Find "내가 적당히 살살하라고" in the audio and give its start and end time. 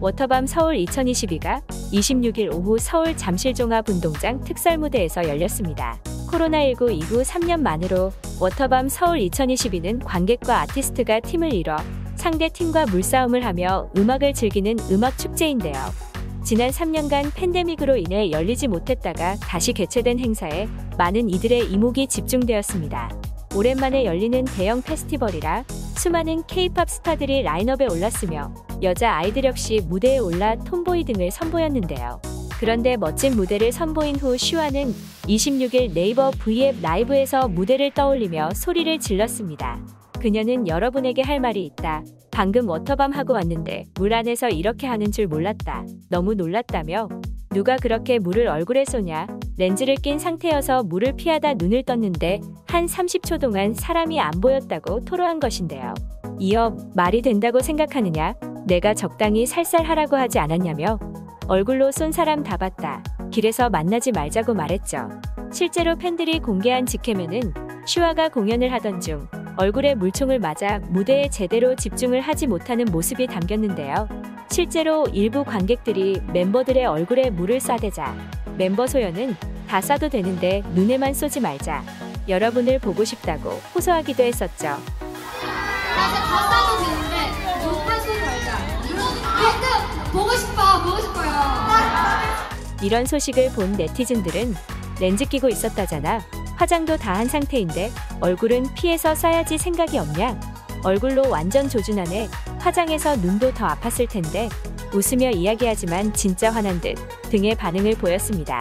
58.66-60.16